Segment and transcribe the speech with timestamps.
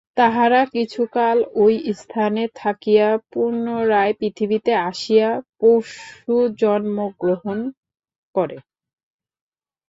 [0.17, 5.29] তাহারা কিছুকাল ঐস্থানে থাকিয়া পুনরায় পৃথিবীতে আসিয়া
[5.59, 7.57] পশুজন্ম গ্রহণ
[8.35, 8.57] করে।